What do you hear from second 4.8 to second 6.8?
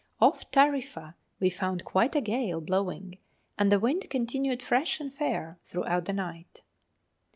and fair throughout the night.